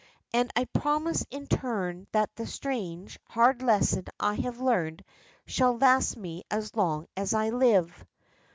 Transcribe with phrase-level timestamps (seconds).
[0.33, 5.03] And I promise in turn that the strange, hard lesson I have learned
[5.45, 8.03] shall last me as long as I live.